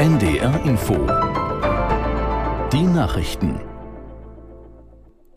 NDR 0.00 0.64
Info. 0.64 0.94
Die 2.72 2.84
Nachrichten. 2.84 3.60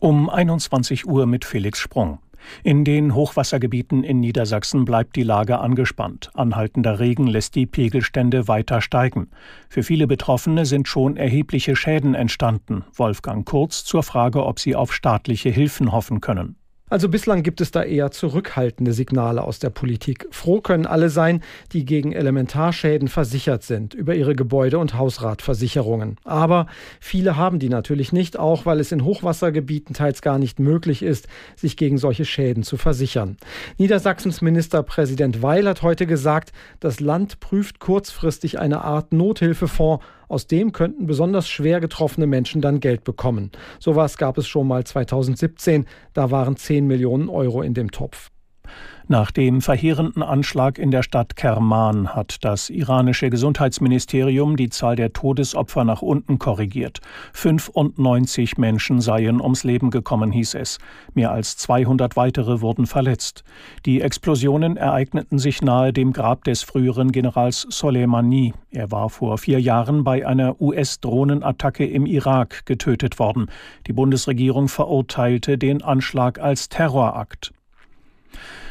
Um 0.00 0.28
21 0.28 1.06
Uhr 1.06 1.26
mit 1.26 1.44
Felix 1.44 1.78
Sprung. 1.78 2.18
In 2.64 2.84
den 2.84 3.14
Hochwassergebieten 3.14 4.02
in 4.02 4.18
Niedersachsen 4.18 4.84
bleibt 4.84 5.14
die 5.14 5.22
Lage 5.22 5.60
angespannt. 5.60 6.30
Anhaltender 6.34 6.98
Regen 6.98 7.28
lässt 7.28 7.54
die 7.54 7.66
Pegelstände 7.66 8.48
weiter 8.48 8.80
steigen. 8.80 9.30
Für 9.68 9.84
viele 9.84 10.08
Betroffene 10.08 10.66
sind 10.66 10.88
schon 10.88 11.16
erhebliche 11.16 11.76
Schäden 11.76 12.16
entstanden. 12.16 12.84
Wolfgang 12.92 13.46
Kurz 13.46 13.84
zur 13.84 14.02
Frage, 14.02 14.44
ob 14.44 14.58
sie 14.58 14.74
auf 14.74 14.92
staatliche 14.92 15.50
Hilfen 15.50 15.92
hoffen 15.92 16.20
können. 16.20 16.56
Also 16.90 17.08
bislang 17.08 17.42
gibt 17.42 17.60
es 17.60 17.70
da 17.70 17.82
eher 17.82 18.10
zurückhaltende 18.10 18.92
Signale 18.92 19.42
aus 19.42 19.58
der 19.58 19.70
Politik. 19.70 20.26
Froh 20.30 20.60
können 20.60 20.86
alle 20.86 21.10
sein, 21.10 21.42
die 21.72 21.84
gegen 21.84 22.12
Elementarschäden 22.12 23.08
versichert 23.08 23.62
sind 23.62 23.94
über 23.94 24.14
ihre 24.14 24.34
Gebäude- 24.34 24.78
und 24.78 24.94
Hausratversicherungen. 24.94 26.16
Aber 26.24 26.66
viele 27.00 27.36
haben 27.36 27.58
die 27.58 27.68
natürlich 27.68 28.12
nicht, 28.12 28.38
auch 28.38 28.66
weil 28.66 28.80
es 28.80 28.92
in 28.92 29.04
Hochwassergebieten 29.04 29.94
teils 29.94 30.22
gar 30.22 30.38
nicht 30.38 30.58
möglich 30.58 31.02
ist, 31.02 31.28
sich 31.56 31.76
gegen 31.76 31.98
solche 31.98 32.24
Schäden 32.24 32.62
zu 32.62 32.76
versichern. 32.76 33.36
Niedersachsens 33.76 34.40
Ministerpräsident 34.40 35.42
Weil 35.42 35.68
hat 35.68 35.82
heute 35.82 36.06
gesagt, 36.06 36.52
das 36.80 37.00
Land 37.00 37.40
prüft 37.40 37.80
kurzfristig 37.80 38.58
eine 38.58 38.82
Art 38.82 39.12
Nothilfefonds 39.12 40.04
aus 40.28 40.46
dem 40.46 40.72
könnten 40.72 41.06
besonders 41.06 41.48
schwer 41.48 41.80
getroffene 41.80 42.26
Menschen 42.26 42.60
dann 42.60 42.80
Geld 42.80 43.04
bekommen. 43.04 43.50
Sowas 43.78 44.16
gab 44.18 44.38
es 44.38 44.46
schon 44.46 44.68
mal 44.68 44.84
2017. 44.84 45.86
Da 46.12 46.30
waren 46.30 46.56
10 46.56 46.86
Millionen 46.86 47.28
Euro 47.28 47.62
in 47.62 47.74
dem 47.74 47.90
Topf. 47.90 48.30
Nach 49.10 49.30
dem 49.30 49.62
verheerenden 49.62 50.22
Anschlag 50.22 50.78
in 50.78 50.90
der 50.90 51.02
Stadt 51.02 51.34
Kerman 51.34 52.14
hat 52.14 52.44
das 52.44 52.68
iranische 52.68 53.30
Gesundheitsministerium 53.30 54.58
die 54.58 54.68
Zahl 54.68 54.96
der 54.96 55.14
Todesopfer 55.14 55.84
nach 55.84 56.02
unten 56.02 56.38
korrigiert. 56.38 57.00
95 57.32 58.58
Menschen 58.58 59.00
seien 59.00 59.40
ums 59.40 59.64
Leben 59.64 59.90
gekommen, 59.90 60.30
hieß 60.30 60.56
es. 60.56 60.76
Mehr 61.14 61.32
als 61.32 61.56
200 61.56 62.16
weitere 62.16 62.60
wurden 62.60 62.84
verletzt. 62.84 63.44
Die 63.86 64.02
Explosionen 64.02 64.76
ereigneten 64.76 65.38
sich 65.38 65.62
nahe 65.62 65.94
dem 65.94 66.12
Grab 66.12 66.44
des 66.44 66.62
früheren 66.62 67.10
Generals 67.10 67.66
Soleimani. 67.70 68.52
Er 68.72 68.90
war 68.90 69.08
vor 69.08 69.38
vier 69.38 69.58
Jahren 69.58 70.04
bei 70.04 70.26
einer 70.26 70.60
US-Drohnenattacke 70.60 71.86
im 71.86 72.04
Irak 72.04 72.66
getötet 72.66 73.18
worden. 73.18 73.46
Die 73.86 73.94
Bundesregierung 73.94 74.68
verurteilte 74.68 75.56
den 75.56 75.80
Anschlag 75.80 76.38
als 76.38 76.68
Terrorakt. 76.68 77.54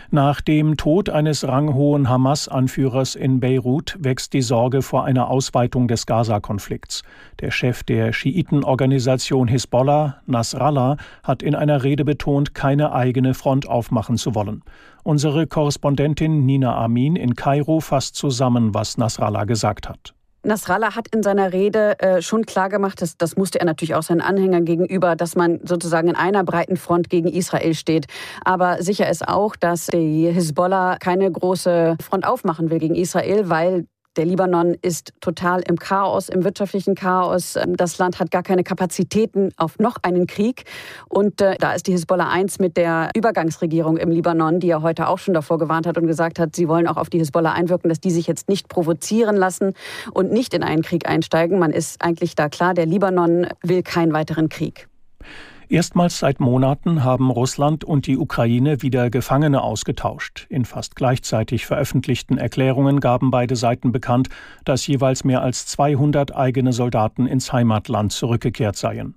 Nach 0.09 0.39
dem 0.39 0.77
Tod 0.77 1.09
eines 1.09 1.45
ranghohen 1.45 2.07
Hamas-Anführers 2.07 3.15
in 3.15 3.41
Beirut 3.41 3.97
wächst 3.99 4.31
die 4.31 4.41
Sorge 4.41 4.81
vor 4.81 5.03
einer 5.03 5.29
Ausweitung 5.29 5.89
des 5.89 6.05
Gaza-Konflikts. 6.05 7.03
Der 7.41 7.51
Chef 7.51 7.83
der 7.83 8.13
Schiitenorganisation 8.13 9.49
Hisbollah, 9.49 10.21
Nasrallah, 10.25 10.95
hat 11.23 11.43
in 11.43 11.55
einer 11.55 11.83
Rede 11.83 12.05
betont, 12.05 12.53
keine 12.53 12.93
eigene 12.93 13.33
Front 13.33 13.67
aufmachen 13.67 14.15
zu 14.15 14.33
wollen. 14.33 14.63
Unsere 15.03 15.45
Korrespondentin 15.45 16.45
Nina 16.45 16.77
Amin 16.77 17.17
in 17.17 17.35
Kairo 17.35 17.81
fasst 17.81 18.15
zusammen, 18.15 18.73
was 18.73 18.97
Nasrallah 18.97 19.43
gesagt 19.43 19.89
hat. 19.89 20.13
Nasrallah 20.47 20.95
hat 20.95 21.13
in 21.13 21.23
seiner 21.23 21.51
Rede 21.51 21.99
äh, 21.99 22.21
schon 22.21 22.45
klargemacht, 22.45 23.01
dass, 23.01 23.17
das 23.17 23.35
musste 23.35 23.59
er 23.59 23.65
natürlich 23.65 23.95
auch 23.95 24.03
seinen 24.03 24.21
Anhängern 24.21 24.63
gegenüber, 24.65 25.15
dass 25.15 25.35
man 25.35 25.59
sozusagen 25.63 26.07
in 26.07 26.15
einer 26.15 26.43
breiten 26.43 26.77
Front 26.77 27.09
gegen 27.09 27.27
Israel 27.27 27.73
steht. 27.73 28.07
Aber 28.45 28.81
sicher 28.81 29.09
ist 29.09 29.27
auch, 29.27 29.55
dass 29.55 29.87
die 29.87 30.29
Hisbollah 30.31 30.97
keine 30.99 31.29
große 31.29 31.97
Front 32.01 32.25
aufmachen 32.25 32.69
will 32.69 32.79
gegen 32.79 32.95
Israel, 32.95 33.49
weil 33.49 33.87
der 34.17 34.25
Libanon 34.25 34.75
ist 34.81 35.13
total 35.21 35.61
im 35.61 35.77
Chaos, 35.77 36.27
im 36.29 36.43
wirtschaftlichen 36.43 36.95
Chaos. 36.95 37.55
Ähm, 37.55 37.77
das 37.77 37.97
Land 37.97 38.19
hat 38.19 38.31
gar 38.31 38.43
keine 38.43 38.63
Kapazitäten 38.63 39.51
auf 39.57 39.79
noch 39.79 39.97
einen 40.01 40.27
Krieg. 40.27 40.65
Und 41.07 41.39
äh, 41.41 41.55
da 41.59 41.73
ist 41.73 41.87
die 41.87 41.91
Hisbollah 41.91 42.29
1 42.29 42.59
mit 42.59 42.77
der 42.77 43.11
Übergangsregierung 43.15 43.97
im 43.97 44.09
Libanon, 44.09 44.59
die 44.59 44.67
ja 44.67 44.81
heute 44.81 45.07
auch 45.07 45.19
schon 45.19 45.33
davor 45.33 45.59
gewarnt 45.59 45.87
hat 45.87 45.97
und 45.97 46.07
gesagt 46.07 46.39
hat, 46.39 46.55
sie 46.55 46.67
wollen 46.67 46.87
auch 46.87 46.97
auf 46.97 47.09
die 47.09 47.19
Hisbollah 47.19 47.53
einwirken, 47.53 47.89
dass 47.89 47.99
die 47.99 48.11
sich 48.11 48.27
jetzt 48.27 48.49
nicht 48.49 48.67
provozieren 48.67 49.35
lassen 49.35 49.73
und 50.11 50.31
nicht 50.31 50.53
in 50.53 50.63
einen 50.63 50.81
Krieg 50.81 51.07
einsteigen. 51.07 51.59
Man 51.59 51.71
ist 51.71 52.01
eigentlich 52.01 52.35
da 52.35 52.49
klar, 52.49 52.73
der 52.73 52.85
Libanon 52.85 53.47
will 53.61 53.83
keinen 53.83 54.13
weiteren 54.13 54.49
Krieg. 54.49 54.87
Erstmals 55.69 56.19
seit 56.19 56.39
Monaten 56.39 57.03
haben 57.03 57.29
Russland 57.29 57.83
und 57.83 58.07
die 58.07 58.17
Ukraine 58.17 58.81
wieder 58.81 59.09
Gefangene 59.09 59.61
ausgetauscht. 59.61 60.47
In 60.49 60.63
fast 60.63 60.95
gleichzeitig 60.95 61.65
veröffentlichten 61.65 62.37
Erklärungen 62.37 63.01
gaben 63.01 63.31
beide 63.31 63.57
Seiten 63.57 63.91
bekannt, 63.91 64.29
dass 64.63 64.87
jeweils 64.87 65.25
mehr 65.25 65.41
als 65.41 65.65
200 65.65 66.33
eigene 66.33 66.71
Soldaten 66.71 67.27
ins 67.27 67.51
Heimatland 67.51 68.13
zurückgekehrt 68.13 68.77
seien. 68.77 69.15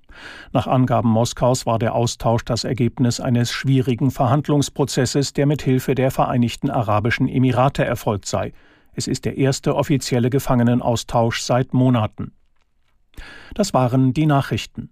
Nach 0.52 0.66
Angaben 0.66 1.10
Moskaus 1.10 1.66
war 1.66 1.78
der 1.78 1.94
Austausch 1.94 2.44
das 2.44 2.64
Ergebnis 2.64 3.20
eines 3.20 3.52
schwierigen 3.52 4.10
Verhandlungsprozesses, 4.10 5.32
der 5.32 5.46
mit 5.46 5.62
Hilfe 5.62 5.94
der 5.94 6.10
Vereinigten 6.10 6.68
Arabischen 6.68 7.28
Emirate 7.28 7.84
erfolgt 7.84 8.26
sei. 8.26 8.52
Es 8.92 9.06
ist 9.06 9.24
der 9.24 9.38
erste 9.38 9.76
offizielle 9.76 10.30
Gefangenenaustausch 10.30 11.42
seit 11.42 11.74
Monaten. 11.74 12.32
Das 13.54 13.72
waren 13.72 14.12
die 14.14 14.26
Nachrichten. 14.26 14.90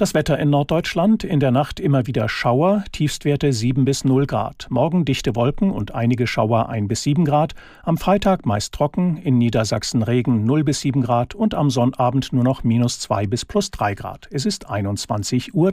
Das 0.00 0.14
Wetter 0.14 0.38
in 0.38 0.48
Norddeutschland, 0.48 1.24
in 1.24 1.40
der 1.40 1.50
Nacht 1.50 1.78
immer 1.78 2.06
wieder 2.06 2.26
Schauer, 2.30 2.84
Tiefstwerte 2.90 3.52
7 3.52 3.84
bis 3.84 4.02
0 4.02 4.24
Grad. 4.24 4.66
Morgen 4.70 5.04
dichte 5.04 5.36
Wolken 5.36 5.70
und 5.70 5.94
einige 5.94 6.26
Schauer 6.26 6.70
1 6.70 6.88
bis 6.88 7.02
7 7.02 7.26
Grad. 7.26 7.52
Am 7.82 7.98
Freitag 7.98 8.46
meist 8.46 8.72
trocken, 8.72 9.18
in 9.18 9.36
Niedersachsen 9.36 10.02
Regen 10.02 10.46
0 10.46 10.64
bis 10.64 10.80
7 10.80 11.02
Grad 11.02 11.34
und 11.34 11.54
am 11.54 11.68
Sonnabend 11.68 12.32
nur 12.32 12.44
noch 12.44 12.64
minus 12.64 12.98
2 13.00 13.26
bis 13.26 13.44
plus 13.44 13.70
3 13.72 13.94
Grad. 13.94 14.26
Es 14.30 14.46
ist 14.46 14.70
21.03 14.70 15.52
Uhr. 15.52 15.70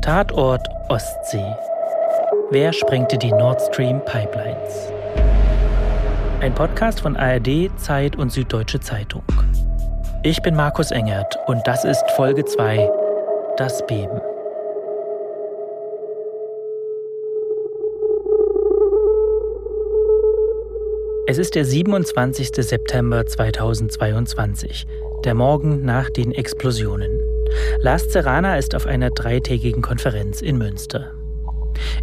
Tatort 0.00 0.66
Ostsee. 0.88 1.54
Wer 2.50 2.72
sprengte 2.72 3.18
die 3.18 3.32
Nord 3.32 3.60
Stream 3.60 4.00
Pipelines? 4.06 4.90
Ein 6.40 6.54
Podcast 6.54 7.02
von 7.02 7.18
ARD, 7.18 7.70
Zeit 7.76 8.16
und 8.16 8.32
Süddeutsche 8.32 8.80
Zeitung. 8.80 9.24
Ich 10.22 10.42
bin 10.42 10.54
Markus 10.54 10.90
Engert 10.90 11.38
und 11.46 11.66
das 11.66 11.82
ist 11.82 12.04
Folge 12.10 12.44
2, 12.44 12.90
das 13.56 13.86
Beben. 13.86 14.20
Es 21.26 21.38
ist 21.38 21.54
der 21.54 21.64
27. 21.64 22.50
September 22.54 23.24
2022, 23.24 24.86
der 25.24 25.34
Morgen 25.34 25.86
nach 25.86 26.10
den 26.10 26.32
Explosionen. 26.32 27.22
Lars 27.78 28.12
Serrana 28.12 28.58
ist 28.58 28.74
auf 28.74 28.84
einer 28.84 29.08
dreitägigen 29.08 29.80
Konferenz 29.80 30.42
in 30.42 30.58
Münster. 30.58 31.14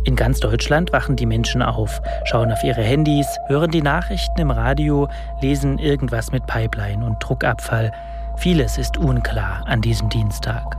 In 0.04 0.16
ganz 0.16 0.40
Deutschland 0.40 0.92
wachen 0.92 1.16
die 1.16 1.26
Menschen 1.26 1.62
auf, 1.62 2.02
schauen 2.26 2.52
auf 2.52 2.64
ihre 2.64 2.82
Handys, 2.82 3.28
hören 3.48 3.72
die 3.72 3.82
Nachrichten 3.82 4.42
im 4.42 4.52
Radio, 4.52 5.08
lesen 5.42 5.80
irgendwas 5.80 6.32
mit 6.32 6.46
Pipeline 6.48 7.06
und 7.06 7.18
Druckabfall, 7.20 7.92
Vieles 8.38 8.78
ist 8.78 8.98
unklar 8.98 9.64
an 9.66 9.82
diesem 9.82 10.10
Dienstag. 10.10 10.78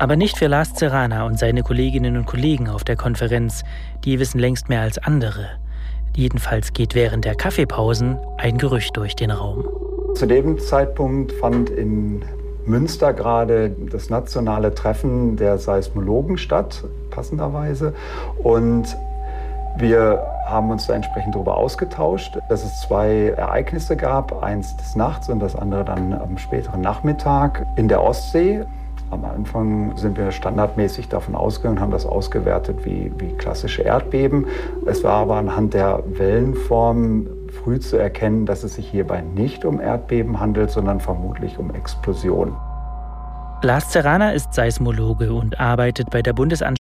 Aber 0.00 0.16
nicht 0.16 0.36
für 0.36 0.48
Lars 0.48 0.70
Serrana 0.74 1.24
und 1.24 1.38
seine 1.38 1.62
Kolleginnen 1.62 2.16
und 2.16 2.26
Kollegen 2.26 2.68
auf 2.68 2.82
der 2.82 2.96
Konferenz, 2.96 3.62
die 4.04 4.18
wissen 4.18 4.40
längst 4.40 4.68
mehr 4.68 4.80
als 4.80 4.98
andere. 4.98 5.46
Jedenfalls 6.16 6.72
geht 6.72 6.96
während 6.96 7.24
der 7.24 7.36
Kaffeepausen 7.36 8.18
ein 8.36 8.58
Gerücht 8.58 8.96
durch 8.96 9.14
den 9.14 9.30
Raum. 9.30 9.64
Zu 10.16 10.26
dem 10.26 10.58
Zeitpunkt 10.58 11.30
fand 11.30 11.70
in 11.70 12.24
Münster 12.66 13.12
gerade 13.12 13.70
das 13.70 14.10
nationale 14.10 14.74
Treffen 14.74 15.36
der 15.36 15.58
Seismologen 15.58 16.36
statt, 16.36 16.82
passenderweise. 17.14 17.94
Und 18.42 18.96
wir 19.76 20.22
haben 20.46 20.70
uns 20.70 20.86
da 20.86 20.94
entsprechend 20.94 21.34
darüber 21.34 21.56
ausgetauscht, 21.56 22.38
dass 22.48 22.62
es 22.62 22.80
zwei 22.82 23.32
Ereignisse 23.36 23.96
gab, 23.96 24.42
eins 24.42 24.76
des 24.76 24.96
Nachts 24.96 25.28
und 25.28 25.40
das 25.40 25.56
andere 25.56 25.84
dann 25.84 26.12
am 26.12 26.36
späteren 26.36 26.80
Nachmittag 26.80 27.64
in 27.76 27.88
der 27.88 28.02
Ostsee. 28.02 28.64
Am 29.10 29.24
Anfang 29.24 29.96
sind 29.96 30.16
wir 30.16 30.30
standardmäßig 30.30 31.08
davon 31.08 31.34
ausgegangen, 31.34 31.80
haben 31.80 31.90
das 31.90 32.06
ausgewertet 32.06 32.84
wie, 32.84 33.12
wie 33.18 33.32
klassische 33.36 33.82
Erdbeben. 33.82 34.46
Es 34.86 35.04
war 35.04 35.14
aber 35.14 35.36
anhand 35.36 35.74
der 35.74 36.02
Wellenform 36.06 37.26
früh 37.62 37.78
zu 37.78 37.96
erkennen, 37.96 38.46
dass 38.46 38.64
es 38.64 38.74
sich 38.74 38.88
hierbei 38.88 39.22
nicht 39.22 39.64
um 39.64 39.80
Erdbeben 39.80 40.40
handelt, 40.40 40.70
sondern 40.70 41.00
vermutlich 41.00 41.58
um 41.58 41.74
Explosionen. 41.74 42.54
Lars 43.62 43.92
Serrana 43.92 44.32
ist 44.32 44.54
Seismologe 44.54 45.32
und 45.32 45.60
arbeitet 45.60 46.10
bei 46.10 46.22
der 46.22 46.32
Bundesanstalt 46.32 46.81